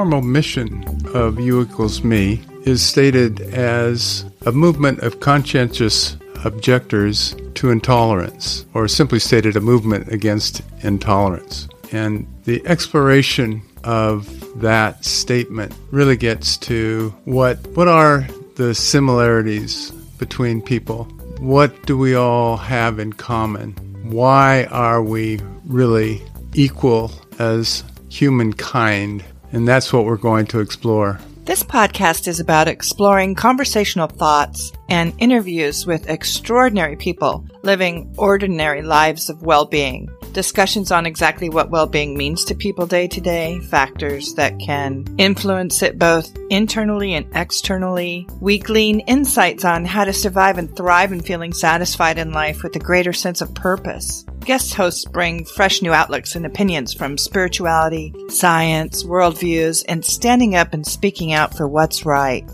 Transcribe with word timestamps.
normal 0.00 0.22
mission 0.22 0.82
of 1.12 1.38
You 1.38 1.60
equals 1.60 2.02
me 2.02 2.42
is 2.64 2.80
stated 2.80 3.38
as 3.52 4.24
a 4.46 4.50
movement 4.50 5.00
of 5.00 5.20
conscientious 5.20 6.16
objectors 6.42 7.36
to 7.56 7.68
intolerance, 7.68 8.64
or 8.72 8.88
simply 8.88 9.18
stated, 9.18 9.56
a 9.56 9.60
movement 9.60 10.08
against 10.08 10.62
intolerance. 10.80 11.68
And 11.92 12.26
the 12.44 12.66
exploration 12.66 13.60
of 13.84 14.26
that 14.62 15.04
statement 15.04 15.74
really 15.90 16.16
gets 16.16 16.56
to 16.68 17.14
what 17.26 17.58
what 17.76 17.88
are 17.88 18.26
the 18.56 18.74
similarities 18.74 19.90
between 20.16 20.62
people? 20.62 21.04
What 21.40 21.84
do 21.84 21.98
we 21.98 22.14
all 22.14 22.56
have 22.56 22.98
in 22.98 23.12
common? 23.12 23.72
Why 24.02 24.64
are 24.70 25.02
we 25.02 25.40
really 25.66 26.22
equal 26.54 27.12
as 27.38 27.84
humankind? 28.08 29.24
And 29.52 29.66
that's 29.66 29.92
what 29.92 30.04
we're 30.04 30.16
going 30.16 30.46
to 30.46 30.60
explore. 30.60 31.18
This 31.44 31.62
podcast 31.62 32.28
is 32.28 32.38
about 32.38 32.68
exploring 32.68 33.34
conversational 33.34 34.06
thoughts 34.06 34.72
and 34.88 35.12
interviews 35.18 35.86
with 35.86 36.08
extraordinary 36.08 36.96
people 36.96 37.44
living 37.62 38.14
ordinary 38.16 38.82
lives 38.82 39.28
of 39.28 39.42
well 39.42 39.64
being 39.64 40.08
discussions 40.32 40.90
on 40.92 41.06
exactly 41.06 41.48
what 41.48 41.70
well-being 41.70 42.16
means 42.16 42.44
to 42.44 42.54
people 42.54 42.86
day 42.86 43.08
to 43.08 43.20
day, 43.20 43.58
factors 43.60 44.34
that 44.34 44.58
can 44.58 45.04
influence 45.18 45.82
it 45.82 45.98
both 45.98 46.36
internally 46.50 47.14
and 47.14 47.26
externally. 47.34 48.26
We 48.40 48.58
glean 48.58 49.00
insights 49.00 49.64
on 49.64 49.84
how 49.84 50.04
to 50.04 50.12
survive 50.12 50.58
and 50.58 50.74
thrive 50.76 51.12
in 51.12 51.20
feeling 51.20 51.52
satisfied 51.52 52.18
in 52.18 52.32
life 52.32 52.62
with 52.62 52.76
a 52.76 52.80
greater 52.80 53.12
sense 53.12 53.40
of 53.40 53.54
purpose. 53.54 54.24
Guest 54.44 54.72
hosts 54.72 55.04
bring 55.04 55.44
fresh 55.44 55.82
new 55.82 55.92
outlooks 55.92 56.34
and 56.34 56.46
opinions 56.46 56.94
from 56.94 57.18
spirituality, 57.18 58.14
science, 58.30 59.04
worldviews, 59.04 59.84
and 59.86 60.02
standing 60.02 60.54
up 60.54 60.72
and 60.72 60.86
speaking 60.86 61.34
out 61.34 61.54
for 61.54 61.68
what's 61.68 62.06
right. 62.06 62.48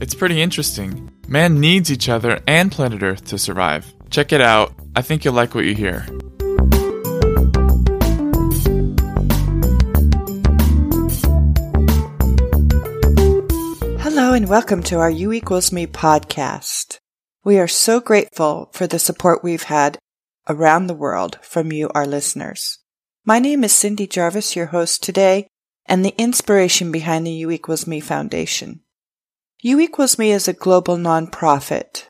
It's 0.00 0.14
pretty 0.14 0.42
interesting. 0.42 1.12
Man 1.28 1.60
needs 1.60 1.92
each 1.92 2.08
other 2.08 2.40
and 2.48 2.72
planet 2.72 3.04
Earth 3.04 3.24
to 3.26 3.38
survive. 3.38 3.94
Check 4.10 4.32
it 4.32 4.40
out. 4.40 4.72
I 4.96 5.02
think 5.02 5.24
you'll 5.24 5.34
like 5.34 5.54
what 5.54 5.64
you 5.64 5.76
hear. 5.76 6.00
Hello 14.00 14.32
and 14.34 14.48
welcome 14.48 14.82
to 14.82 14.98
our 14.98 15.10
You 15.10 15.32
equals 15.32 15.70
me 15.70 15.86
podcast. 15.86 16.98
We 17.44 17.60
are 17.60 17.68
so 17.68 18.00
grateful 18.00 18.70
for 18.72 18.88
the 18.88 18.98
support 18.98 19.44
we've 19.44 19.62
had 19.62 19.98
around 20.48 20.86
the 20.86 20.94
world 20.94 21.38
from 21.42 21.72
you, 21.72 21.90
our 21.94 22.06
listeners. 22.06 22.78
My 23.24 23.38
name 23.38 23.64
is 23.64 23.72
Cindy 23.72 24.06
Jarvis, 24.06 24.56
your 24.56 24.66
host 24.66 25.02
today, 25.02 25.46
and 25.86 26.04
the 26.04 26.14
inspiration 26.18 26.90
behind 26.90 27.26
the 27.26 27.30
You 27.30 27.50
equals 27.50 27.86
me 27.86 28.00
foundation. 28.00 28.80
You 29.60 29.78
equals 29.80 30.18
me 30.18 30.32
is 30.32 30.48
a 30.48 30.52
global 30.52 30.96
nonprofit 30.96 32.06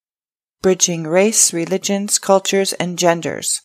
bridging 0.63 1.07
race, 1.07 1.53
religions, 1.53 2.19
cultures, 2.19 2.73
and 2.75 2.99
genders 2.99 3.63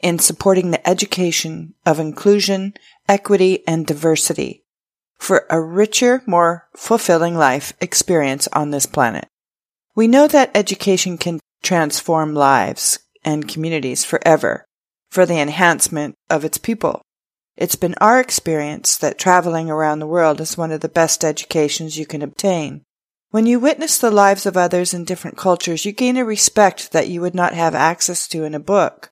in 0.00 0.18
supporting 0.18 0.72
the 0.72 0.88
education 0.88 1.74
of 1.86 2.00
inclusion, 2.00 2.74
equity, 3.08 3.66
and 3.66 3.86
diversity 3.86 4.64
for 5.16 5.46
a 5.48 5.60
richer, 5.60 6.22
more 6.26 6.68
fulfilling 6.76 7.36
life 7.36 7.72
experience 7.80 8.48
on 8.52 8.70
this 8.70 8.84
planet. 8.84 9.26
We 9.94 10.08
know 10.08 10.26
that 10.26 10.50
education 10.54 11.16
can 11.16 11.40
transform 11.62 12.34
lives 12.34 12.98
and 13.24 13.48
communities 13.48 14.04
forever 14.04 14.64
for 15.10 15.26
the 15.26 15.40
enhancement 15.40 16.14
of 16.28 16.44
its 16.44 16.58
people. 16.58 17.02
It's 17.56 17.76
been 17.76 17.94
our 18.00 18.18
experience 18.18 18.96
that 18.96 19.18
traveling 19.18 19.70
around 19.70 20.00
the 20.00 20.06
world 20.06 20.40
is 20.40 20.58
one 20.58 20.72
of 20.72 20.80
the 20.80 20.88
best 20.88 21.24
educations 21.24 21.96
you 21.96 22.04
can 22.04 22.20
obtain. 22.20 22.82
When 23.30 23.46
you 23.46 23.60
witness 23.60 23.98
the 23.98 24.10
lives 24.10 24.46
of 24.46 24.56
others 24.56 24.92
in 24.92 25.04
different 25.04 25.36
cultures, 25.36 25.84
you 25.84 25.92
gain 25.92 26.16
a 26.16 26.24
respect 26.24 26.92
that 26.92 27.08
you 27.08 27.20
would 27.20 27.34
not 27.34 27.54
have 27.54 27.74
access 27.74 28.28
to 28.28 28.44
in 28.44 28.54
a 28.54 28.60
book. 28.60 29.10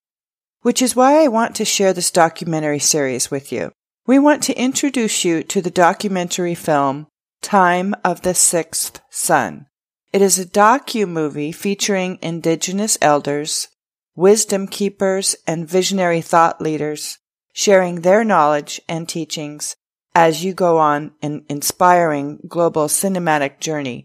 Which 0.62 0.82
is 0.82 0.94
why 0.94 1.22
I 1.22 1.28
want 1.28 1.56
to 1.56 1.64
share 1.64 1.92
this 1.92 2.10
documentary 2.10 2.78
series 2.78 3.30
with 3.30 3.52
you. 3.52 3.72
We 4.06 4.18
want 4.18 4.42
to 4.44 4.58
introduce 4.60 5.24
you 5.24 5.42
to 5.44 5.62
the 5.62 5.70
documentary 5.70 6.54
film 6.54 7.06
Time 7.42 7.94
of 8.04 8.22
the 8.22 8.34
Sixth 8.34 9.00
Sun. 9.10 9.66
It 10.12 10.22
is 10.22 10.38
a 10.38 10.46
docu-movie 10.46 11.52
featuring 11.52 12.18
indigenous 12.22 12.98
elders, 13.00 13.68
wisdom 14.14 14.66
keepers, 14.66 15.36
and 15.46 15.68
visionary 15.68 16.20
thought 16.20 16.60
leaders 16.60 17.18
sharing 17.52 18.00
their 18.00 18.24
knowledge 18.24 18.80
and 18.88 19.08
teachings 19.08 19.76
as 20.14 20.44
you 20.44 20.52
go 20.52 20.78
on 20.78 21.12
an 21.22 21.44
inspiring 21.48 22.38
global 22.46 22.86
cinematic 22.86 23.60
journey, 23.60 24.04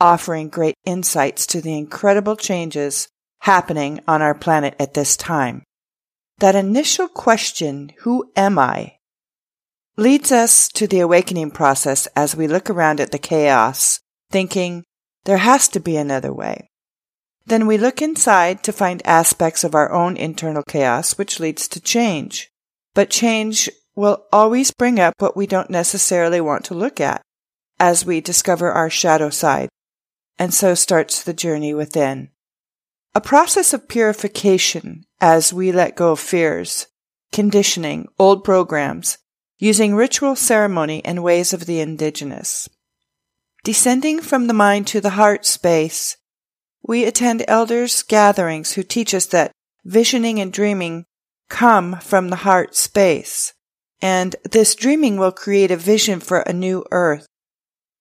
offering 0.00 0.48
great 0.48 0.74
insights 0.84 1.46
to 1.46 1.60
the 1.60 1.76
incredible 1.76 2.36
changes 2.36 3.08
happening 3.40 4.00
on 4.08 4.22
our 4.22 4.34
planet 4.34 4.74
at 4.78 4.94
this 4.94 5.16
time. 5.16 5.62
That 6.38 6.56
initial 6.56 7.06
question, 7.06 7.92
who 8.00 8.32
am 8.34 8.58
I, 8.58 8.96
leads 9.96 10.32
us 10.32 10.68
to 10.68 10.88
the 10.88 11.00
awakening 11.00 11.52
process 11.52 12.06
as 12.16 12.34
we 12.34 12.48
look 12.48 12.68
around 12.68 13.00
at 13.00 13.12
the 13.12 13.18
chaos, 13.18 14.00
thinking, 14.30 14.82
there 15.24 15.38
has 15.38 15.68
to 15.68 15.80
be 15.80 15.96
another 15.96 16.32
way. 16.32 16.68
Then 17.46 17.66
we 17.66 17.76
look 17.76 18.00
inside 18.00 18.62
to 18.62 18.72
find 18.72 19.06
aspects 19.06 19.64
of 19.64 19.74
our 19.74 19.92
own 19.92 20.16
internal 20.16 20.62
chaos, 20.62 21.18
which 21.18 21.40
leads 21.40 21.68
to 21.68 21.80
change. 21.80 22.50
But 22.94 23.10
change 23.10 23.68
will 23.94 24.24
always 24.32 24.70
bring 24.70 24.98
up 24.98 25.14
what 25.18 25.36
we 25.36 25.46
don't 25.46 25.70
necessarily 25.70 26.40
want 26.40 26.64
to 26.66 26.74
look 26.74 27.00
at 27.00 27.22
as 27.78 28.04
we 28.04 28.20
discover 28.20 28.70
our 28.72 28.88
shadow 28.88 29.30
side. 29.30 29.68
And 30.38 30.54
so 30.54 30.74
starts 30.74 31.22
the 31.22 31.34
journey 31.34 31.74
within. 31.74 32.30
A 33.14 33.20
process 33.20 33.72
of 33.72 33.88
purification 33.88 35.04
as 35.20 35.52
we 35.52 35.70
let 35.70 35.96
go 35.96 36.12
of 36.12 36.20
fears, 36.20 36.88
conditioning, 37.30 38.08
old 38.18 38.42
programs, 38.42 39.18
using 39.58 39.94
ritual 39.94 40.34
ceremony 40.34 41.04
and 41.04 41.22
ways 41.22 41.52
of 41.52 41.66
the 41.66 41.80
indigenous. 41.80 42.68
Descending 43.62 44.20
from 44.20 44.46
the 44.46 44.54
mind 44.54 44.86
to 44.88 45.00
the 45.00 45.10
heart 45.10 45.46
space, 45.46 46.16
we 46.86 47.04
attend 47.04 47.42
elders' 47.48 48.02
gatherings 48.02 48.72
who 48.72 48.82
teach 48.82 49.14
us 49.14 49.26
that 49.26 49.50
visioning 49.84 50.38
and 50.38 50.52
dreaming 50.52 51.06
come 51.48 51.98
from 52.00 52.28
the 52.28 52.36
heart 52.36 52.76
space, 52.76 53.54
and 54.02 54.36
this 54.44 54.74
dreaming 54.74 55.16
will 55.16 55.32
create 55.32 55.70
a 55.70 55.76
vision 55.76 56.20
for 56.20 56.40
a 56.40 56.52
new 56.52 56.84
earth, 56.90 57.26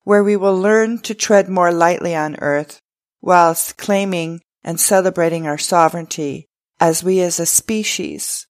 where 0.04 0.24
we 0.24 0.36
will 0.36 0.58
learn 0.58 1.00
to 1.00 1.16
tread 1.16 1.48
more 1.48 1.72
lightly 1.72 2.14
on 2.14 2.36
earth, 2.42 2.82
whilst 3.22 3.78
claiming 3.78 4.42
and 4.64 4.80
celebrating 4.80 5.48
our 5.48 5.58
sovereignty 5.58 6.46
as 6.80 7.04
we 7.04 7.22
as 7.22 7.40
a 7.40 7.46
species 7.46 8.46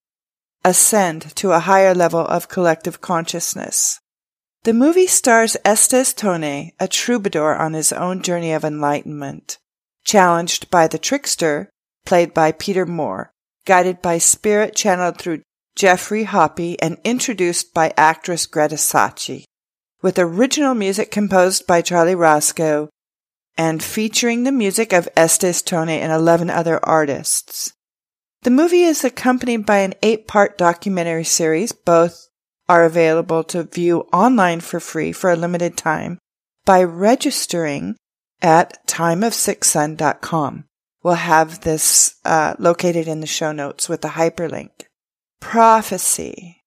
ascend 0.66 1.36
to 1.36 1.52
a 1.52 1.60
higher 1.60 1.94
level 1.94 2.22
of 2.22 2.50
collective 2.50 3.02
consciousness. 3.02 4.00
The 4.64 4.74
movie 4.74 5.08
stars 5.08 5.58
Estas 5.66 6.16
Tonne, 6.16 6.72
a 6.80 6.88
troubadour 6.88 7.56
on 7.56 7.74
his 7.74 7.92
own 7.92 8.24
journey 8.24 8.54
of 8.54 8.64
enlightenment, 8.64 9.60
challenged 10.04 10.70
by 10.70 10.88
the 10.88 10.98
trickster, 10.98 11.70
played 12.06 12.34
by 12.34 12.52
Peter 12.52 12.86
Moore, 12.86 13.32
guided 13.66 14.02
by 14.02 14.18
spirit 14.18 14.76
channeled 14.76 15.18
through 15.18 15.42
Jeffrey 15.76 16.24
Hoppy 16.26 16.80
and 16.82 16.98
introduced 17.04 17.74
by 17.74 17.94
actress 17.98 18.46
Greta 18.46 18.78
Scacchi, 18.78 19.46
with 20.02 20.20
original 20.20 20.76
music 20.76 21.10
composed 21.10 21.66
by 21.66 21.82
Charlie 21.82 22.16
Roscoe 22.16 22.90
and 23.58 23.84
featuring 23.84 24.44
the 24.44 24.52
music 24.52 24.94
of 24.94 25.10
Estas 25.16 25.64
Tonne 25.64 25.90
and 25.90 26.12
11 26.12 26.50
other 26.50 26.84
artists. 26.84 27.74
The 28.44 28.52
movie 28.52 28.84
is 28.84 29.04
accompanied 29.04 29.66
by 29.66 29.80
an 29.80 29.94
eight 30.02 30.28
part 30.28 30.58
documentary 30.58 31.24
series. 31.24 31.72
Both 31.72 32.28
are 32.68 32.84
available 32.84 33.44
to 33.46 33.64
view 33.64 34.02
online 34.12 34.60
for 34.60 34.80
free 34.80 35.12
for 35.12 35.32
a 35.32 35.36
limited 35.36 35.78
time 35.78 36.20
by 36.66 36.84
registering 36.84 37.96
at 38.44 38.86
timeofsixsun.com. 38.86 40.66
We'll 41.02 41.14
have 41.16 41.62
this 41.62 42.16
uh, 42.24 42.56
located 42.60 43.08
in 43.08 43.22
the 43.22 43.28
show 43.28 43.52
notes 43.52 43.90
with 43.90 44.06
a 44.06 44.10
hyperlink. 44.10 44.70
Prophecy. 45.40 46.62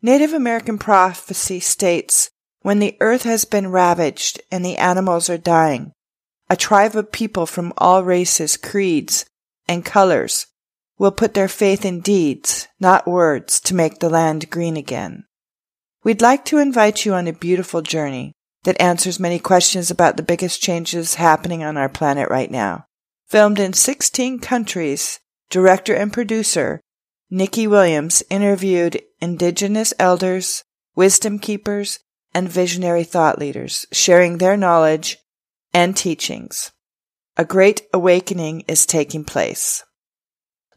Native 0.00 0.32
American 0.32 0.78
prophecy 0.78 1.60
states 1.60 2.30
when 2.62 2.78
the 2.78 2.96
earth 3.00 3.24
has 3.24 3.44
been 3.44 3.70
ravaged 3.70 4.40
and 4.50 4.64
the 4.64 4.76
animals 4.76 5.28
are 5.28 5.38
dying, 5.38 5.92
a 6.48 6.56
tribe 6.56 6.96
of 6.96 7.12
people 7.12 7.46
from 7.46 7.72
all 7.78 8.02
races, 8.02 8.56
creeds, 8.56 9.26
and 9.68 9.84
colors 9.84 10.46
will 10.98 11.12
put 11.12 11.34
their 11.34 11.48
faith 11.48 11.84
in 11.84 12.00
deeds, 12.00 12.68
not 12.78 13.06
words, 13.06 13.60
to 13.60 13.74
make 13.74 13.98
the 13.98 14.10
land 14.10 14.50
green 14.50 14.76
again. 14.76 15.24
We'd 16.02 16.20
like 16.20 16.44
to 16.46 16.58
invite 16.58 17.04
you 17.04 17.14
on 17.14 17.28
a 17.28 17.32
beautiful 17.32 17.82
journey 17.82 18.32
that 18.64 18.80
answers 18.80 19.20
many 19.20 19.38
questions 19.38 19.90
about 19.90 20.16
the 20.16 20.22
biggest 20.22 20.60
changes 20.60 21.14
happening 21.14 21.62
on 21.62 21.76
our 21.76 21.88
planet 21.88 22.28
right 22.28 22.50
now. 22.50 22.86
Filmed 23.28 23.58
in 23.58 23.72
16 23.72 24.40
countries, 24.40 25.20
director 25.50 25.94
and 25.94 26.12
producer 26.12 26.80
Nikki 27.30 27.68
Williams 27.68 28.24
interviewed 28.28 29.00
indigenous 29.20 29.94
elders, 30.00 30.64
wisdom 30.96 31.38
keepers, 31.38 32.00
and 32.34 32.48
visionary 32.48 33.04
thought 33.04 33.38
leaders 33.38 33.86
sharing 33.92 34.38
their 34.38 34.56
knowledge 34.56 35.16
and 35.72 35.96
teachings. 35.96 36.72
A 37.36 37.44
great 37.44 37.82
awakening 37.94 38.62
is 38.66 38.84
taking 38.84 39.24
place. 39.24 39.84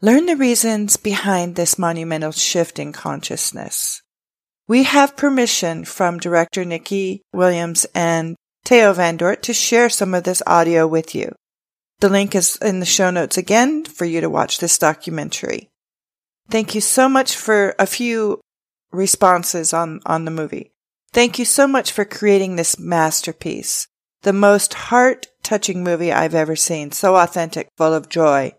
Learn 0.00 0.26
the 0.26 0.36
reasons 0.36 0.96
behind 0.96 1.56
this 1.56 1.78
monumental 1.78 2.32
shift 2.32 2.78
in 2.78 2.92
consciousness. 2.92 4.02
We 4.66 4.84
have 4.84 5.16
permission 5.16 5.84
from 5.84 6.18
director 6.18 6.64
Nikki 6.64 7.22
Williams 7.34 7.84
and 7.94 8.36
Theo 8.64 8.94
Van 8.94 9.18
Dort 9.18 9.42
to 9.42 9.52
share 9.52 9.90
some 9.90 10.14
of 10.14 10.24
this 10.24 10.42
audio 10.46 10.86
with 10.86 11.14
you. 11.14 11.32
The 12.00 12.08
link 12.08 12.34
is 12.34 12.56
in 12.56 12.80
the 12.80 12.86
show 12.86 13.10
notes 13.10 13.36
again 13.36 13.84
for 13.84 14.06
you 14.06 14.22
to 14.22 14.30
watch 14.30 14.58
this 14.58 14.78
documentary. 14.78 15.68
Thank 16.48 16.74
you 16.74 16.80
so 16.80 17.08
much 17.08 17.36
for 17.36 17.74
a 17.78 17.86
few 17.86 18.40
responses 18.90 19.74
on, 19.74 20.00
on 20.06 20.24
the 20.24 20.30
movie. 20.30 20.72
Thank 21.12 21.38
you 21.38 21.44
so 21.44 21.66
much 21.66 21.92
for 21.92 22.04
creating 22.04 22.56
this 22.56 22.78
masterpiece. 22.78 23.86
The 24.22 24.32
most 24.32 24.74
heart 24.74 25.26
touching 25.42 25.84
movie 25.84 26.10
I've 26.10 26.34
ever 26.34 26.56
seen. 26.56 26.90
So 26.92 27.16
authentic, 27.16 27.68
full 27.76 27.92
of 27.92 28.08
joy. 28.08 28.52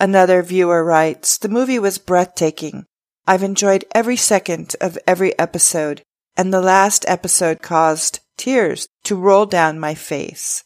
Another 0.00 0.42
viewer 0.42 0.82
writes, 0.82 1.36
the 1.36 1.50
movie 1.50 1.78
was 1.78 1.98
breathtaking. 1.98 2.86
I've 3.26 3.42
enjoyed 3.42 3.84
every 3.94 4.16
second 4.16 4.74
of 4.80 4.98
every 5.06 5.38
episode, 5.38 6.02
and 6.36 6.52
the 6.52 6.60
last 6.60 7.04
episode 7.06 7.62
caused 7.62 8.20
tears 8.36 8.88
to 9.04 9.14
roll 9.14 9.46
down 9.46 9.78
my 9.78 9.94
face. 9.94 10.64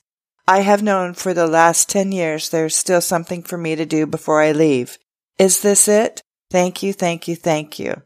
I 0.48 0.60
have 0.60 0.82
known 0.82 1.14
for 1.14 1.34
the 1.34 1.46
last 1.46 1.88
10 1.90 2.12
years 2.12 2.48
there's 2.48 2.74
still 2.74 3.00
something 3.00 3.42
for 3.42 3.58
me 3.58 3.76
to 3.76 3.84
do 3.84 4.06
before 4.06 4.40
I 4.40 4.52
leave. 4.52 4.96
Is 5.38 5.60
this 5.60 5.88
it? 5.88 6.22
Thank 6.50 6.82
you, 6.82 6.92
thank 6.92 7.28
you, 7.28 7.36
thank 7.36 7.78
you. 7.78 8.02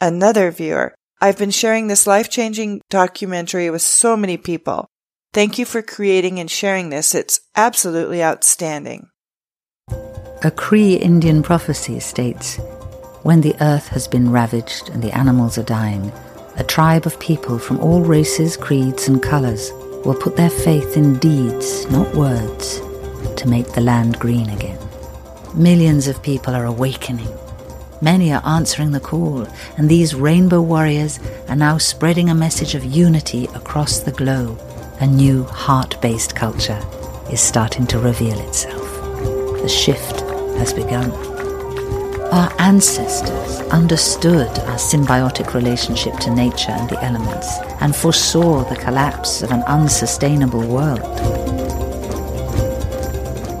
Another 0.00 0.50
viewer. 0.50 0.94
I've 1.20 1.38
been 1.38 1.50
sharing 1.50 1.88
this 1.88 2.06
life 2.06 2.30
changing 2.30 2.82
documentary 2.90 3.70
with 3.70 3.82
so 3.82 4.16
many 4.16 4.36
people. 4.36 4.86
Thank 5.32 5.58
you 5.58 5.64
for 5.64 5.82
creating 5.82 6.38
and 6.38 6.50
sharing 6.50 6.90
this. 6.90 7.14
It's 7.14 7.40
absolutely 7.56 8.22
outstanding. 8.22 9.08
A 10.44 10.52
Cree 10.54 10.94
Indian 10.94 11.42
prophecy 11.42 11.98
states 11.98 12.60
When 13.22 13.40
the 13.40 13.56
earth 13.60 13.88
has 13.88 14.06
been 14.06 14.30
ravaged 14.30 14.90
and 14.90 15.02
the 15.02 15.16
animals 15.16 15.58
are 15.58 15.64
dying, 15.64 16.12
a 16.56 16.64
tribe 16.64 17.04
of 17.04 17.18
people 17.18 17.58
from 17.58 17.80
all 17.80 18.02
races, 18.02 18.56
creeds, 18.56 19.08
and 19.08 19.20
colours 19.20 19.72
will 20.04 20.14
put 20.14 20.36
their 20.36 20.50
faith 20.50 20.96
in 20.96 21.18
deeds, 21.18 21.90
not 21.90 22.14
words, 22.14 22.80
to 23.36 23.48
make 23.48 23.72
the 23.72 23.80
land 23.80 24.18
green 24.20 24.48
again. 24.50 24.78
Millions 25.52 26.06
of 26.06 26.22
people 26.22 26.54
are 26.54 26.64
awakening. 26.64 27.28
Many 28.00 28.32
are 28.32 28.42
answering 28.46 28.92
the 28.92 29.00
call, 29.00 29.48
and 29.76 29.88
these 29.88 30.14
rainbow 30.14 30.62
warriors 30.62 31.18
are 31.48 31.56
now 31.56 31.76
spreading 31.76 32.30
a 32.30 32.34
message 32.34 32.76
of 32.76 32.84
unity 32.84 33.46
across 33.54 33.98
the 33.98 34.12
globe. 34.12 34.60
A 35.00 35.06
new 35.06 35.42
heart 35.42 36.00
based 36.00 36.36
culture 36.36 36.80
is 37.32 37.40
starting 37.40 37.86
to 37.88 37.98
reveal 37.98 38.38
itself. 38.40 38.94
The 39.60 39.68
shift 39.68 40.20
has 40.58 40.72
begun. 40.72 41.37
Our 42.30 42.52
ancestors 42.58 43.60
understood 43.70 44.48
our 44.48 44.76
symbiotic 44.76 45.54
relationship 45.54 46.14
to 46.18 46.30
nature 46.30 46.72
and 46.72 46.86
the 46.90 47.02
elements 47.02 47.48
and 47.80 47.96
foresaw 47.96 48.64
the 48.64 48.76
collapse 48.76 49.40
of 49.40 49.50
an 49.50 49.62
unsustainable 49.62 50.60
world. 50.60 51.00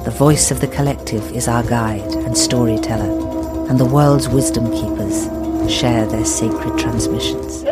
The 0.04 0.10
voice 0.10 0.50
of 0.50 0.60
the 0.60 0.66
collective 0.66 1.32
is 1.32 1.48
our 1.48 1.62
guide 1.62 2.12
and 2.12 2.36
storyteller, 2.36 3.68
and 3.70 3.80
the 3.80 3.86
world's 3.86 4.28
wisdom 4.28 4.70
keepers 4.70 5.24
share 5.72 6.04
their 6.04 6.26
sacred 6.26 6.78
transmissions. 6.78 7.64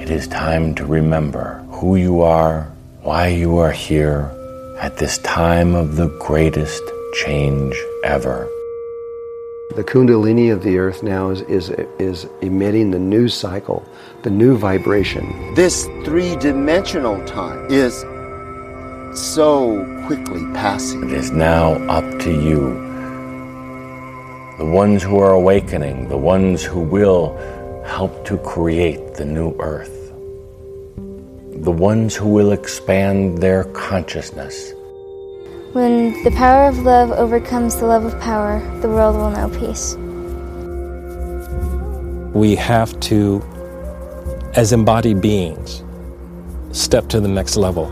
It 0.00 0.10
is 0.10 0.28
time 0.28 0.76
to 0.76 0.84
remember 0.84 1.54
who 1.70 1.96
you 1.96 2.20
are, 2.22 2.70
why 3.00 3.26
you 3.26 3.58
are 3.58 3.72
here, 3.72 4.30
at 4.82 4.96
this 4.96 5.18
time 5.18 5.76
of 5.76 5.94
the 5.94 6.08
greatest 6.18 6.82
change 7.14 7.72
ever. 8.02 8.50
The 9.76 9.84
kundalini 9.84 10.52
of 10.52 10.64
the 10.64 10.76
earth 10.76 11.04
now 11.04 11.30
is, 11.30 11.42
is, 11.42 11.70
is 12.00 12.26
emitting 12.40 12.90
the 12.90 12.98
new 12.98 13.28
cycle, 13.28 13.84
the 14.22 14.30
new 14.30 14.58
vibration. 14.58 15.54
This 15.54 15.86
three 16.04 16.34
dimensional 16.36 17.24
time 17.26 17.64
is 17.70 18.00
so 19.16 19.84
quickly 20.06 20.42
passing. 20.52 21.04
It 21.04 21.12
is 21.12 21.30
now 21.30 21.74
up 21.86 22.18
to 22.22 22.32
you. 22.32 22.74
The 24.58 24.68
ones 24.68 25.04
who 25.04 25.20
are 25.20 25.32
awakening, 25.32 26.08
the 26.08 26.18
ones 26.18 26.64
who 26.64 26.80
will 26.80 27.36
help 27.86 28.24
to 28.26 28.36
create 28.38 29.14
the 29.14 29.24
new 29.24 29.54
earth 29.60 30.01
the 31.56 31.70
ones 31.70 32.16
who 32.16 32.28
will 32.28 32.52
expand 32.52 33.38
their 33.38 33.64
consciousness. 33.64 34.72
When 35.72 36.22
the 36.24 36.30
power 36.32 36.68
of 36.68 36.78
love 36.78 37.10
overcomes 37.12 37.76
the 37.76 37.86
love 37.86 38.04
of 38.04 38.18
power, 38.20 38.60
the 38.80 38.88
world 38.88 39.16
will 39.16 39.30
know 39.30 39.48
peace. 39.58 39.94
We 42.34 42.56
have 42.56 42.98
to, 43.00 43.42
as 44.54 44.72
embodied 44.72 45.20
beings, 45.20 45.82
step 46.72 47.08
to 47.08 47.20
the 47.20 47.28
next 47.28 47.56
level 47.56 47.86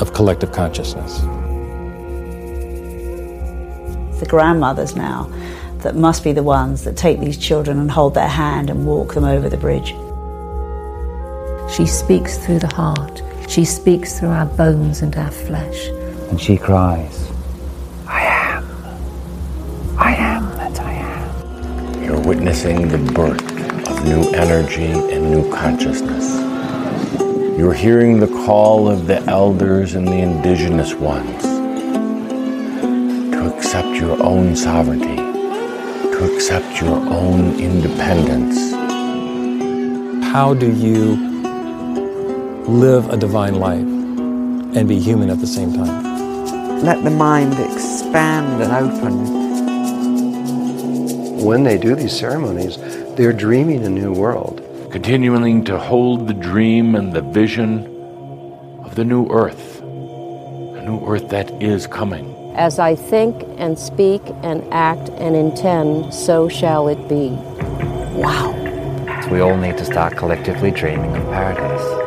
of 0.00 0.14
collective 0.14 0.52
consciousness. 0.52 1.20
The 4.20 4.26
grandmothers 4.26 4.96
now 4.96 5.30
that 5.78 5.96
must 5.96 6.24
be 6.24 6.32
the 6.32 6.42
ones 6.42 6.84
that 6.84 6.96
take 6.96 7.20
these 7.20 7.36
children 7.36 7.78
and 7.78 7.90
hold 7.90 8.14
their 8.14 8.28
hand 8.28 8.70
and 8.70 8.86
walk 8.86 9.14
them 9.14 9.24
over 9.24 9.48
the 9.48 9.56
bridge. 9.56 9.94
She 11.72 11.86
speaks 11.86 12.36
through 12.36 12.58
the 12.58 12.74
heart. 12.74 13.22
She 13.48 13.64
speaks 13.64 14.20
through 14.20 14.28
our 14.28 14.44
bones 14.44 15.00
and 15.00 15.16
our 15.16 15.30
flesh. 15.30 15.88
And 16.28 16.38
she 16.38 16.58
cries, 16.58 17.32
I 18.06 18.20
am. 18.24 18.66
I 19.96 20.14
am 20.14 20.50
that 20.58 20.78
I 20.80 20.92
am. 20.92 22.04
You're 22.04 22.20
witnessing 22.20 22.88
the 22.88 22.98
birth 22.98 23.40
of 23.88 24.04
new 24.04 24.20
energy 24.32 24.84
and 24.84 25.30
new 25.30 25.50
consciousness. 25.50 26.30
You're 27.58 27.72
hearing 27.72 28.20
the 28.20 28.28
call 28.28 28.90
of 28.90 29.06
the 29.06 29.22
elders 29.22 29.94
and 29.94 30.06
the 30.06 30.18
indigenous 30.18 30.92
ones 30.94 31.42
to 33.32 33.56
accept 33.56 33.96
your 33.98 34.22
own 34.22 34.56
sovereignty, 34.56 35.16
to 35.16 36.34
accept 36.34 36.82
your 36.82 36.96
own 36.96 37.58
independence. 37.58 38.72
How 40.26 40.52
do 40.52 40.70
you 40.70 41.31
live 42.68 43.10
a 43.10 43.16
divine 43.16 43.56
life 43.56 43.80
and 43.80 44.88
be 44.88 45.00
human 45.00 45.30
at 45.30 45.40
the 45.40 45.46
same 45.46 45.72
time. 45.72 46.82
Let 46.82 47.02
the 47.02 47.10
mind 47.10 47.54
expand 47.54 48.62
and 48.62 48.72
open. 48.72 49.42
When 51.44 51.64
they 51.64 51.76
do 51.76 51.96
these 51.96 52.16
ceremonies, 52.16 52.78
they're 53.16 53.32
dreaming 53.32 53.84
a 53.84 53.90
new 53.90 54.12
world. 54.12 54.60
Continuing 54.92 55.64
to 55.64 55.76
hold 55.78 56.28
the 56.28 56.34
dream 56.34 56.94
and 56.94 57.12
the 57.12 57.22
vision 57.22 57.86
of 58.84 58.94
the 58.94 59.04
new 59.04 59.26
earth, 59.28 59.80
a 59.80 60.82
new 60.84 61.04
earth 61.06 61.30
that 61.30 61.50
is 61.62 61.86
coming. 61.88 62.32
As 62.54 62.78
I 62.78 62.94
think 62.94 63.42
and 63.58 63.78
speak 63.78 64.22
and 64.42 64.62
act 64.72 65.08
and 65.10 65.34
intend, 65.34 66.14
so 66.14 66.48
shall 66.48 66.86
it 66.88 67.08
be. 67.08 67.30
Wow. 68.14 68.52
We 69.30 69.40
all 69.40 69.56
need 69.56 69.78
to 69.78 69.84
start 69.84 70.16
collectively 70.16 70.70
dreaming 70.70 71.16
of 71.16 71.24
paradise. 71.24 72.01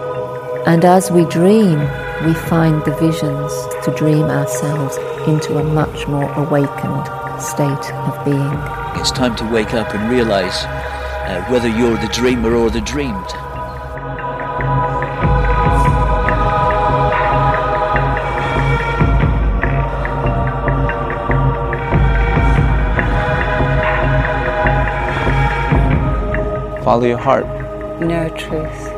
And 0.66 0.84
as 0.84 1.12
we 1.12 1.26
dream, 1.26 1.78
we 2.26 2.34
find 2.34 2.84
the 2.86 2.96
visions 3.00 3.54
to 3.86 3.94
dream 3.96 4.24
ourselves 4.24 4.98
into 5.28 5.60
a 5.60 5.64
much 5.64 6.08
more 6.08 6.28
awakened 6.34 7.06
state 7.40 7.94
of 7.94 8.26
being. 8.26 9.00
It's 9.00 9.12
time 9.12 9.36
to 9.36 9.46
wake 9.46 9.76
up 9.76 9.94
and 9.94 10.10
realize 10.10 10.66
uh, 10.66 11.46
whether 11.50 11.70
you're 11.70 11.98
the 11.98 12.08
dreamer 12.08 12.56
or 12.56 12.72
the 12.72 12.82
dreamed. 12.82 13.30
Follow 26.84 27.06
your 27.06 27.20
heart. 27.20 27.46
Know 28.02 28.30
truth 28.30 28.96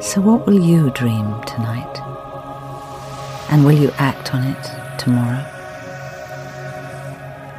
So, 0.00 0.20
what 0.20 0.46
will 0.46 0.60
you 0.60 0.90
dream 0.90 1.42
tonight? 1.42 2.00
And 3.50 3.64
will 3.64 3.72
you 3.72 3.90
act 3.98 4.34
on 4.34 4.44
it 4.44 4.98
tomorrow? 4.98 5.44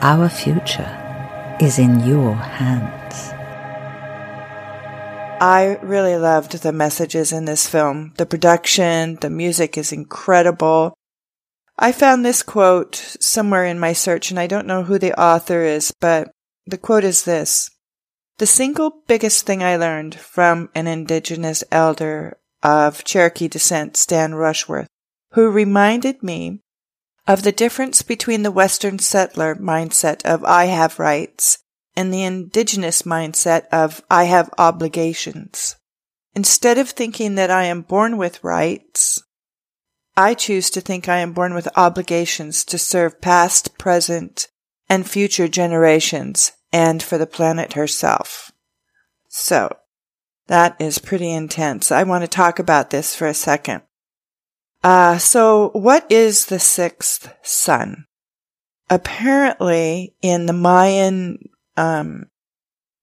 Our 0.02 0.30
future 0.30 1.58
is 1.60 1.80
in 1.80 2.00
your 2.02 2.36
hands. 2.36 3.34
I 5.42 5.78
really 5.82 6.18
loved 6.18 6.54
the 6.54 6.72
messages 6.72 7.34
in 7.34 7.46
this 7.46 7.68
film. 7.68 8.14
The 8.18 8.26
production, 8.26 9.18
the 9.22 9.30
music 9.30 9.78
is 9.78 9.92
incredible. 9.92 10.94
I 11.78 11.92
found 11.92 12.26
this 12.26 12.44
quote 12.44 12.96
somewhere 13.20 13.66
in 13.66 13.80
my 13.80 13.94
search, 13.94 14.32
and 14.32 14.40
I 14.40 14.48
don't 14.48 14.68
know 14.68 14.84
who 14.84 14.98
the 14.98 15.20
author 15.20 15.64
is, 15.64 15.94
but 16.00 16.30
The 16.66 16.78
quote 16.78 17.04
is 17.04 17.24
this 17.24 17.70
The 18.38 18.48
single 18.48 19.04
biggest 19.08 19.46
thing 19.46 19.62
I 19.62 19.78
learned 19.78 20.16
from 20.16 20.70
an 20.74 20.88
indigenous 20.88 21.64
elder 21.72 22.40
of 22.64 23.04
Cherokee 23.04 23.48
descent, 23.48 23.96
Stan 23.96 24.34
Rushworth, 24.34 24.88
who 25.34 25.52
reminded 25.52 26.24
me 26.24 26.62
of 27.28 27.44
the 27.44 27.52
difference 27.52 28.02
between 28.02 28.44
the 28.44 28.52
Western 28.52 28.98
settler 29.00 29.56
mindset 29.56 30.24
of 30.26 30.44
I 30.44 30.66
have 30.66 31.00
rights 31.00 31.60
and 31.96 32.12
the 32.12 32.24
indigenous 32.24 33.04
mindset 33.04 33.68
of 33.72 34.04
I 34.10 34.24
have 34.26 34.50
obligations. 34.58 35.76
Instead 36.34 36.80
of 36.80 36.90
thinking 36.90 37.36
that 37.36 37.52
I 37.52 37.66
am 37.66 37.82
born 37.82 38.18
with 38.18 38.44
rights, 38.44 39.22
I 40.18 40.34
choose 40.34 40.72
to 40.72 40.82
think 40.82 41.08
I 41.08 41.20
am 41.20 41.34
born 41.34 41.54
with 41.54 41.68
obligations 41.76 42.66
to 42.66 42.80
serve 42.80 43.22
past, 43.22 43.78
present, 43.78 44.48
and 44.90 45.08
future 45.08 45.48
generations 45.48 46.52
and 46.74 47.02
for 47.02 47.18
the 47.18 47.28
planet 47.28 47.74
herself. 47.74 48.52
So, 49.30 49.78
that 50.48 50.76
is 50.80 51.00
pretty 51.00 51.32
intense. 51.32 51.92
I 51.92 52.04
want 52.04 52.24
to 52.24 52.28
talk 52.28 52.60
about 52.60 52.90
this 52.90 53.16
for 53.16 53.28
a 53.28 53.34
second. 53.34 53.84
Uh, 54.84 55.18
so 55.18 55.70
what 55.70 56.06
is 56.12 56.48
the 56.48 56.60
sixth 56.60 57.34
sun? 57.42 58.06
Apparently, 58.90 60.14
in 60.22 60.46
the 60.46 60.54
Mayan 60.54 61.50
um, 61.78 62.26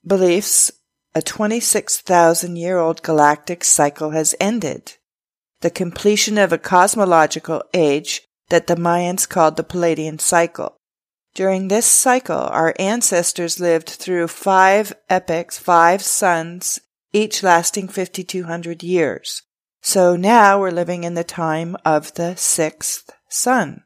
beliefs, 0.06 0.70
a 1.14 1.22
26,000 1.22 2.56
year 2.56 2.78
old 2.78 3.02
galactic 3.02 3.64
cycle 3.64 4.10
has 4.10 4.34
ended. 4.38 4.96
The 5.62 5.70
completion 5.70 6.38
of 6.38 6.52
a 6.52 6.58
cosmological 6.58 7.62
age 7.72 8.22
that 8.50 8.66
the 8.66 8.76
Mayans 8.76 9.28
called 9.28 9.56
the 9.56 9.64
Pleiadian 9.64 10.20
cycle. 10.20 10.76
During 11.34 11.68
this 11.68 11.86
cycle, 11.86 12.38
our 12.38 12.74
ancestors 12.78 13.60
lived 13.60 13.88
through 13.88 14.28
five 14.28 14.92
epochs, 15.08 15.58
five 15.58 16.02
suns, 16.02 16.80
each 17.12 17.42
lasting 17.42 17.88
5,200 17.88 18.82
years. 18.82 19.42
So 19.82 20.16
now 20.16 20.60
we're 20.60 20.70
living 20.70 21.04
in 21.04 21.14
the 21.14 21.24
time 21.24 21.76
of 21.84 22.14
the 22.14 22.36
sixth 22.36 23.10
sun. 23.28 23.84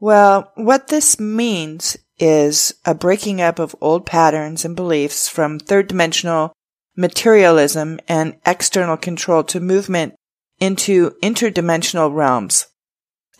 Well, 0.00 0.52
what 0.54 0.88
this 0.88 1.18
means 1.18 1.96
is 2.18 2.74
a 2.84 2.94
breaking 2.94 3.40
up 3.40 3.58
of 3.58 3.76
old 3.80 4.06
patterns 4.06 4.64
and 4.64 4.74
beliefs 4.74 5.28
from 5.28 5.58
third 5.58 5.88
dimensional 5.88 6.52
materialism 6.96 8.00
and 8.08 8.36
external 8.46 8.96
control 8.96 9.44
to 9.44 9.60
movement 9.60 10.14
into 10.58 11.10
interdimensional 11.22 12.12
realms 12.12 12.66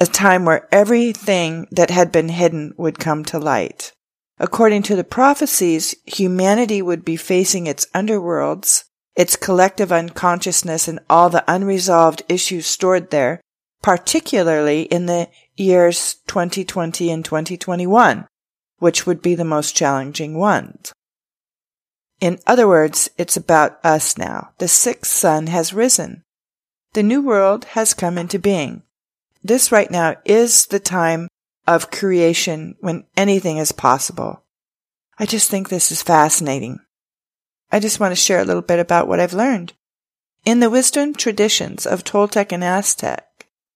a 0.00 0.07
time 0.07 0.45
where 0.45 0.69
everything 0.71 1.67
that 1.71 1.90
had 1.90 2.12
been 2.12 2.28
hidden 2.28 2.73
would 2.76 2.99
come 2.99 3.25
to 3.25 3.38
light. 3.38 3.93
According 4.38 4.83
to 4.85 4.97
the 4.97 5.05
prophecies, 5.05 5.95
humanity 6.05 6.81
would 6.81 7.05
be 7.05 7.17
facing 7.17 7.67
its 7.67 7.87
underworlds, 7.87 8.85
its 9.17 9.35
collective 9.35 9.90
unconsciousness, 9.90 10.87
and 10.87 11.00
all 11.11 11.28
the 11.28 11.45
unresolved 11.49 12.23
issues 12.28 12.67
stored 12.67 13.11
there, 13.11 13.40
particularly 13.83 14.83
in 14.83 15.07
the 15.07 15.28
years 15.57 16.17
2020 16.28 17.11
and 17.11 17.25
2021, 17.25 18.26
which 18.78 19.07
would 19.07 19.21
be 19.21 19.35
the 19.35 19.45
most 19.45 19.75
challenging 19.75 20.38
ones. 20.38 20.93
In 22.21 22.38
other 22.47 22.69
words, 22.69 23.11
it's 23.19 23.37
about 23.37 23.85
us 23.85 24.17
now. 24.17 24.50
The 24.59 24.69
sixth 24.69 25.12
sun 25.12 25.49
has 25.49 25.75
risen. 25.75 26.23
The 26.95 27.02
new 27.02 27.21
world 27.21 27.64
has 27.67 27.95
come 27.95 28.19
into 28.19 28.38
being. 28.38 28.83
This 29.42 29.73
right 29.73 29.90
now 29.90 30.16
is 30.25 30.66
the 30.66 30.80
time 30.80 31.28
of 31.66 31.90
creation 31.90 32.76
when 32.80 33.04
anything 33.16 33.59
is 33.59 33.73
possible. 33.73 34.42
I 35.18 35.26
just 35.26 35.50
think 35.50 35.68
this 35.68 35.92
is 35.92 36.02
fascinating. 36.02 36.80
I 37.71 37.80
just 37.80 38.00
want 38.00 38.12
to 38.12 38.16
share 38.16 38.40
a 38.40 38.45
little 38.45 38.62
bit 38.62 38.78
about 38.78 39.09
what 39.09 39.21
I've 39.21 39.35
learned. 39.35 39.75
In 40.45 40.61
the 40.61 40.71
wisdom 40.71 41.14
traditions 41.14 41.87
of 41.87 42.04
Toltec 42.04 42.52
and 42.52 42.64
Aztec, 42.64 43.26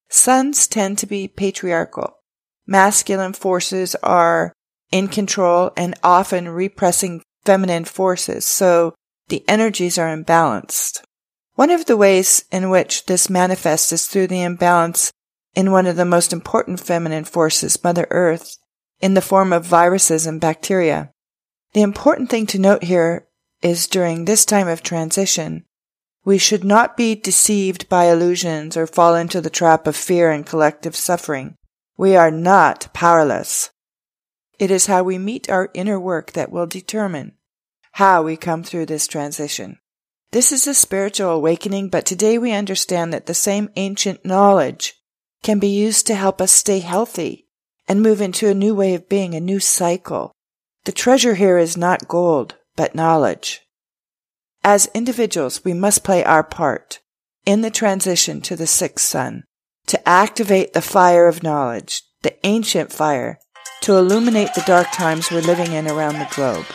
suns 0.08 0.66
tend 0.66 0.98
to 0.98 1.06
be 1.06 1.28
patriarchal. 1.28 2.18
Masculine 2.66 3.32
forces 3.32 3.94
are 3.96 4.52
in 4.90 5.08
control 5.08 5.72
and 5.76 5.94
often 6.02 6.48
repressing 6.48 7.22
feminine 7.44 7.84
forces, 7.84 8.44
so 8.44 8.94
the 9.28 9.44
energies 9.48 9.98
are 9.98 10.14
imbalanced. 10.14 11.02
One 11.54 11.70
of 11.70 11.86
the 11.86 11.96
ways 11.96 12.44
in 12.50 12.70
which 12.70 13.06
this 13.06 13.28
manifests 13.28 13.92
is 13.92 14.06
through 14.06 14.28
the 14.28 14.42
imbalance 14.42 15.10
in 15.54 15.70
one 15.70 15.86
of 15.86 15.96
the 15.96 16.04
most 16.04 16.32
important 16.32 16.80
feminine 16.80 17.24
forces, 17.24 17.82
Mother 17.82 18.06
Earth, 18.10 18.56
in 19.00 19.14
the 19.14 19.20
form 19.20 19.52
of 19.52 19.64
viruses 19.64 20.26
and 20.26 20.40
bacteria. 20.40 21.12
The 21.74 21.82
important 21.82 22.30
thing 22.30 22.46
to 22.46 22.58
note 22.58 22.84
here 22.84 23.26
is 23.62 23.86
during 23.86 24.24
this 24.24 24.44
time 24.44 24.68
of 24.68 24.82
transition, 24.82 25.64
we 26.24 26.38
should 26.38 26.62
not 26.62 26.96
be 26.96 27.14
deceived 27.14 27.88
by 27.88 28.04
illusions 28.04 28.76
or 28.76 28.86
fall 28.86 29.14
into 29.14 29.40
the 29.40 29.50
trap 29.50 29.86
of 29.86 29.96
fear 29.96 30.30
and 30.30 30.46
collective 30.46 30.94
suffering. 30.94 31.56
We 31.96 32.14
are 32.14 32.30
not 32.30 32.88
powerless. 32.92 33.70
It 34.58 34.70
is 34.70 34.86
how 34.86 35.02
we 35.02 35.18
meet 35.18 35.50
our 35.50 35.70
inner 35.74 35.98
work 35.98 36.32
that 36.32 36.52
will 36.52 36.66
determine 36.66 37.32
how 37.92 38.22
we 38.22 38.36
come 38.36 38.62
through 38.62 38.86
this 38.86 39.08
transition. 39.08 39.78
This 40.30 40.52
is 40.52 40.66
a 40.66 40.74
spiritual 40.74 41.30
awakening, 41.30 41.88
but 41.88 42.06
today 42.06 42.38
we 42.38 42.52
understand 42.52 43.12
that 43.12 43.26
the 43.26 43.34
same 43.34 43.68
ancient 43.76 44.24
knowledge 44.24 44.94
can 45.42 45.58
be 45.58 45.68
used 45.68 46.06
to 46.06 46.14
help 46.14 46.40
us 46.40 46.52
stay 46.52 46.78
healthy 46.78 47.46
and 47.88 48.02
move 48.02 48.20
into 48.20 48.48
a 48.48 48.54
new 48.54 48.74
way 48.74 48.94
of 48.94 49.08
being, 49.08 49.34
a 49.34 49.40
new 49.40 49.60
cycle. 49.60 50.32
The 50.84 50.92
treasure 50.92 51.34
here 51.34 51.58
is 51.58 51.76
not 51.76 52.08
gold, 52.08 52.56
but 52.76 52.94
knowledge. 52.94 53.60
As 54.64 54.88
individuals, 54.94 55.64
we 55.64 55.74
must 55.74 56.04
play 56.04 56.24
our 56.24 56.44
part 56.44 57.00
in 57.44 57.62
the 57.62 57.70
transition 57.70 58.40
to 58.42 58.54
the 58.54 58.66
sixth 58.66 59.04
sun, 59.04 59.42
to 59.86 60.08
activate 60.08 60.72
the 60.72 60.82
fire 60.82 61.26
of 61.26 61.42
knowledge, 61.42 62.02
the 62.22 62.34
ancient 62.46 62.92
fire, 62.92 63.38
to 63.80 63.96
illuminate 63.96 64.54
the 64.54 64.62
dark 64.64 64.86
times 64.92 65.30
we're 65.30 65.40
living 65.40 65.72
in 65.72 65.88
around 65.88 66.20
the 66.20 66.28
globe. 66.34 66.66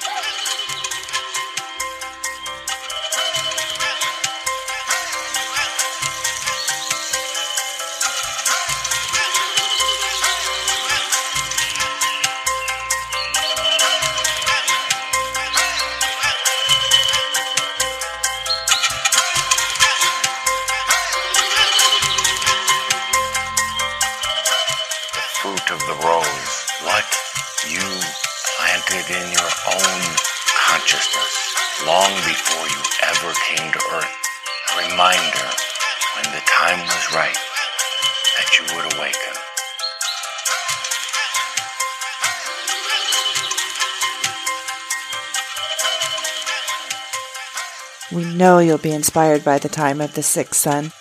We 48.18 48.26
know 48.26 48.58
you'll 48.58 48.80
be 48.80 48.94
inspired 48.94 49.46
by 49.46 49.60
the 49.60 49.70
time 49.70 50.02
of 50.02 50.16
the 50.16 50.24
sixth 50.24 50.56
sun 50.56 50.92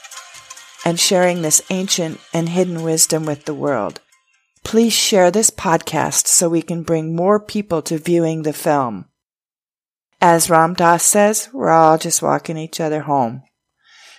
and 0.84 1.00
sharing 1.00 1.40
this 1.40 1.62
ancient 1.70 2.20
and 2.34 2.50
hidden 2.50 2.82
wisdom 2.82 3.24
with 3.24 3.46
the 3.46 3.54
world. 3.54 4.02
Please 4.64 4.92
share 4.92 5.30
this 5.30 5.48
podcast 5.48 6.26
so 6.26 6.50
we 6.50 6.60
can 6.60 6.82
bring 6.82 7.16
more 7.16 7.40
people 7.40 7.80
to 7.80 7.96
viewing 7.96 8.42
the 8.42 8.52
film. 8.52 9.06
As 10.20 10.50
Ram 10.50 10.74
Dass 10.74 11.04
says, 11.04 11.48
we're 11.54 11.70
all 11.70 11.96
just 11.96 12.20
walking 12.20 12.58
each 12.58 12.80
other 12.80 13.00
home. 13.00 13.44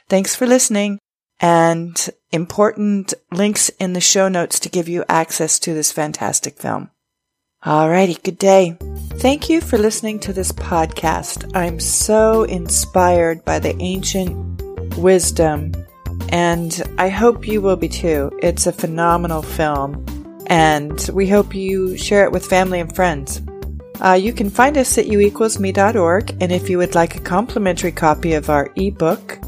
Thanks 0.10 0.36
for 0.36 0.48
listening 0.48 0.98
and 1.40 2.10
important 2.32 3.14
links 3.32 3.70
in 3.80 3.94
the 3.94 4.02
show 4.02 4.28
notes 4.28 4.60
to 4.62 4.70
give 4.70 4.90
you 4.90 5.06
access 5.08 5.60
to 5.60 5.76
this 5.76 5.92
fantastic 5.92 6.58
film. 6.58 6.90
Alrighty, 7.64 8.24
good 8.24 8.40
day. 8.40 8.76
Thank 9.20 9.50
you 9.50 9.62
for 9.62 9.80
listening 9.80 10.20
to 10.20 10.32
this 10.32 10.52
podcast. 10.52 11.52
I'm 11.56 11.80
so 11.80 12.44
inspired 12.44 13.44
by 13.44 13.58
the 13.58 13.76
ancient 13.82 14.62
wisdom 14.96 15.74
and 16.30 16.84
I 17.00 17.10
hope 17.10 17.48
you 17.48 17.60
will 17.60 17.76
be 17.76 17.90
too. 17.90 18.32
It's 18.44 18.68
a 18.68 18.72
phenomenal 18.72 19.42
film 19.42 20.06
and 20.46 21.10
we 21.12 21.28
hope 21.28 21.56
you 21.56 21.98
share 21.98 22.26
it 22.26 22.32
with 22.32 22.46
family 22.46 22.80
and 22.80 22.96
friends. 22.96 23.42
Uh, 24.00 24.14
you 24.14 24.34
can 24.34 24.52
find 24.52 24.78
us 24.78 25.00
at 25.00 25.08
youequalsme.org, 25.08 26.38
and 26.40 26.52
if 26.52 26.70
you 26.70 26.78
would 26.78 26.94
like 26.94 27.16
a 27.16 27.22
complimentary 27.22 27.92
copy 27.92 28.34
of 28.34 28.52
our 28.52 28.72
ebook, 28.76 29.40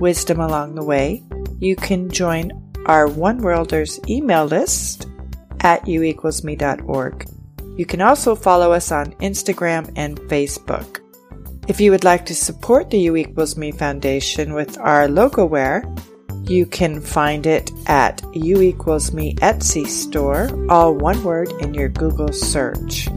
Wisdom 0.00 0.38
Along 0.38 0.76
the 0.76 0.84
Way, 0.84 1.24
you 1.58 1.74
can 1.74 2.08
join 2.10 2.52
our 2.86 3.08
One 3.08 3.38
Worlders 3.38 3.98
email 4.08 4.44
list 4.44 5.08
at 5.60 5.84
youequalsme.org. 5.86 7.35
You 7.76 7.86
can 7.86 8.00
also 8.00 8.34
follow 8.34 8.72
us 8.72 8.90
on 8.90 9.12
Instagram 9.14 9.92
and 9.96 10.18
Facebook. 10.22 11.00
If 11.68 11.80
you 11.80 11.90
would 11.90 12.04
like 12.04 12.24
to 12.26 12.34
support 12.34 12.90
the 12.90 12.98
You 12.98 13.16
equals 13.16 13.56
me 13.56 13.72
Foundation 13.72 14.54
with 14.54 14.78
our 14.78 15.08
logo 15.08 15.44
wear, 15.44 15.84
you 16.44 16.64
can 16.64 17.00
find 17.00 17.44
it 17.46 17.70
at 17.86 18.22
You 18.32 18.62
equals 18.62 19.12
me 19.12 19.34
Etsy 19.36 19.86
store, 19.86 20.48
all 20.70 20.94
one 20.94 21.22
word 21.24 21.50
in 21.60 21.74
your 21.74 21.88
Google 21.88 22.32
search. 22.32 23.08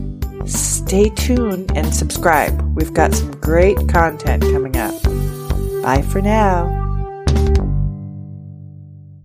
Stay 0.45 1.09
tuned 1.09 1.71
and 1.75 1.93
subscribe. 1.93 2.59
We've 2.75 2.93
got 2.93 3.13
some 3.13 3.31
great 3.39 3.77
content 3.87 4.41
coming 4.43 4.77
up. 4.77 4.95
Bye 5.83 6.01
for 6.01 6.21
now. 6.21 6.78